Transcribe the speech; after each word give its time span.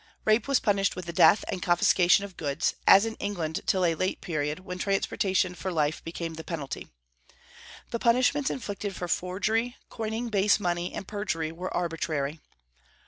Rape 0.25 0.47
was 0.47 0.59
punished 0.59 0.95
with 0.95 1.13
death 1.13 1.45
and 1.47 1.61
confiscation 1.61 2.25
of 2.25 2.35
goods, 2.35 2.73
as 2.87 3.05
in 3.05 3.13
England 3.17 3.61
till 3.67 3.85
a 3.85 3.93
late 3.93 4.19
period, 4.19 4.61
when 4.61 4.79
transportation 4.79 5.53
for 5.53 5.71
life 5.71 6.03
became 6.03 6.33
the 6.33 6.43
penalty. 6.43 6.87
The 7.91 7.99
punishments 7.99 8.49
inflicted 8.49 8.95
for 8.95 9.07
forgery, 9.07 9.75
coining 9.89 10.29
base 10.29 10.59
money, 10.59 10.91
and 10.91 11.07
perjury 11.07 11.51
were 11.51 11.71
arbitrary. 11.71 12.39